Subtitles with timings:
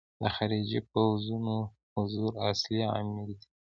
[0.21, 1.55] د خارجي پوځونو
[1.95, 3.47] حضور اصلي عامل دی.